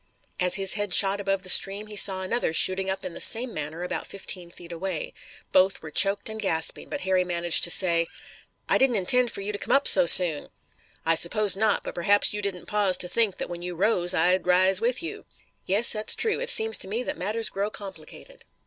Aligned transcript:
As 0.39 0.55
his 0.55 0.73
head 0.73 0.95
shot 0.95 1.21
above 1.21 1.43
the 1.43 1.49
stream 1.49 1.85
he 1.85 1.95
saw 1.95 2.23
another 2.23 2.53
shooting 2.53 2.89
up 2.89 3.05
in 3.05 3.13
the 3.13 3.21
same 3.21 3.53
manner 3.53 3.83
about 3.83 4.07
fifteen 4.07 4.49
feet 4.49 4.71
away. 4.71 5.13
Both 5.51 5.83
were 5.83 5.91
choked 5.91 6.27
and 6.27 6.41
gasping, 6.41 6.89
but 6.89 7.01
Harry 7.01 7.23
managed 7.23 7.63
to 7.65 7.69
say: 7.69 8.07
"I 8.67 8.79
didn't 8.79 8.95
intend 8.95 9.29
for 9.29 9.41
you 9.41 9.51
to 9.51 9.59
come 9.59 9.71
up 9.75 9.87
so 9.87 10.07
soon." 10.07 10.49
"I 11.05 11.13
suppose 11.13 11.55
not, 11.55 11.83
but 11.83 11.93
perhaps 11.93 12.33
you 12.33 12.41
didn't 12.41 12.65
pause 12.65 12.97
to 12.97 13.07
think 13.07 13.37
that 13.37 13.47
when 13.47 13.61
you 13.61 13.75
rose 13.75 14.11
I'd 14.15 14.47
rise 14.47 14.81
with 14.81 15.03
you." 15.03 15.27
"Yes, 15.67 15.93
that's 15.93 16.15
true. 16.15 16.39
It 16.39 16.49
seems 16.49 16.79
to 16.79 16.87
me 16.87 17.03
that 17.03 17.15
matters 17.15 17.49
grow 17.49 17.69
complicated. 17.69 18.43